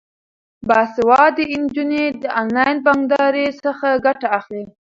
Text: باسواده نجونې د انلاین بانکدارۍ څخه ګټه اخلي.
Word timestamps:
باسواده 0.67 1.45
نجونې 1.61 2.03
د 2.21 2.23
انلاین 2.41 2.77
بانکدارۍ 2.85 3.45
څخه 3.65 3.87
ګټه 4.05 4.27
اخلي. 4.39 4.63